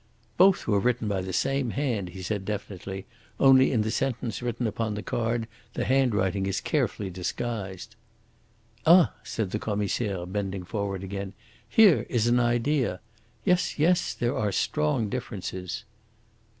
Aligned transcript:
"Both 0.35 0.65
were 0.65 0.79
written 0.79 1.07
by 1.07 1.21
the 1.21 1.31
same 1.31 1.69
hand," 1.69 2.09
he 2.09 2.23
said 2.23 2.43
definitely; 2.43 3.05
"only 3.39 3.71
in 3.71 3.83
the 3.83 3.91
sentence 3.91 4.41
written 4.41 4.65
upon 4.65 4.95
the 4.95 5.03
card 5.03 5.47
the 5.75 5.85
handwriting 5.85 6.47
is 6.47 6.59
carefully 6.59 7.11
disguised." 7.11 7.95
"Ah!" 8.83 9.13
said 9.23 9.51
the 9.51 9.59
Commissaire, 9.59 10.25
bending 10.25 10.63
forward 10.63 11.03
again. 11.03 11.33
"Here 11.69 12.07
is 12.09 12.25
an 12.25 12.39
idea! 12.39 12.99
Yes, 13.45 13.77
yes, 13.77 14.15
there 14.15 14.35
are 14.35 14.51
strong 14.51 15.07
differences." 15.07 15.83